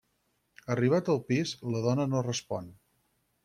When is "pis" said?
1.29-1.53